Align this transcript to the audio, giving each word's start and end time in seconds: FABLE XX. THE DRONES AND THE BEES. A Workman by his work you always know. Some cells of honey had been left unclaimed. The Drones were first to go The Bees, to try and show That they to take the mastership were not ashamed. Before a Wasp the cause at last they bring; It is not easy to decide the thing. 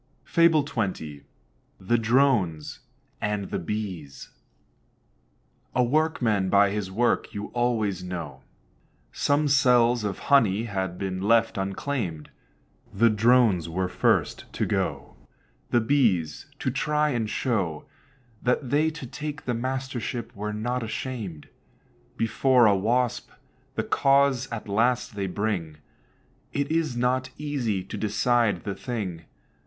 FABLE 0.25 0.65
XX. 0.65 1.21
THE 1.79 1.97
DRONES 1.99 2.79
AND 3.21 3.51
THE 3.51 3.59
BEES. 3.59 4.29
A 5.75 5.83
Workman 5.83 6.49
by 6.49 6.71
his 6.71 6.89
work 6.89 7.35
you 7.35 7.49
always 7.49 8.03
know. 8.03 8.41
Some 9.11 9.47
cells 9.47 10.03
of 10.03 10.17
honey 10.33 10.63
had 10.63 10.97
been 10.97 11.21
left 11.21 11.55
unclaimed. 11.55 12.31
The 12.91 13.11
Drones 13.11 13.69
were 13.69 13.87
first 13.87 14.51
to 14.53 14.65
go 14.65 15.17
The 15.69 15.79
Bees, 15.81 16.47
to 16.57 16.71
try 16.71 17.09
and 17.09 17.29
show 17.29 17.85
That 18.41 18.71
they 18.71 18.89
to 18.89 19.05
take 19.05 19.45
the 19.45 19.53
mastership 19.53 20.35
were 20.35 20.51
not 20.51 20.81
ashamed. 20.81 21.47
Before 22.17 22.65
a 22.65 22.75
Wasp 22.75 23.29
the 23.75 23.83
cause 23.83 24.51
at 24.51 24.67
last 24.67 25.15
they 25.15 25.27
bring; 25.27 25.77
It 26.53 26.71
is 26.71 26.97
not 26.97 27.29
easy 27.37 27.83
to 27.83 27.97
decide 27.97 28.63
the 28.63 28.73
thing. 28.73 29.25